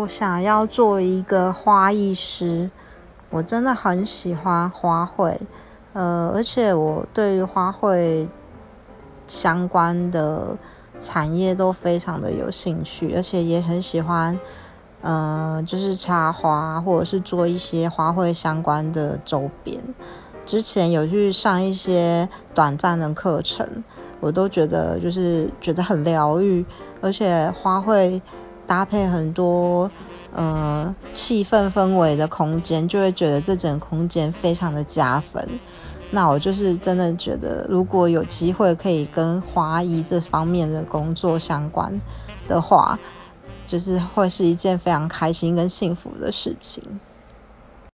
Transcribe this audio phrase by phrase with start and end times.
[0.00, 2.70] 我想要做一个花艺师，
[3.28, 5.36] 我真的很喜欢花卉，
[5.92, 8.26] 呃，而且我对于花卉
[9.26, 10.56] 相关的
[10.98, 14.40] 产业都非常的有兴趣，而且也很喜欢，
[15.02, 19.84] 呃，就是插花或者是做一些花卉相关的周边。
[20.46, 23.84] 之前有去上一些短暂的课程，
[24.18, 26.64] 我都觉得就是觉得很疗愈，
[27.02, 28.22] 而且花卉。
[28.70, 29.90] 搭配很多
[30.32, 35.44] 呃气氛氛围的空间，就会觉得这整个空间非常的加分。
[36.12, 42.00] 那我就是真的觉得，如果有机会可以跟花艺这方面的工作相关
[42.46, 42.96] 的话，
[43.66, 46.80] 就是会是一件非常开心跟幸福的事情。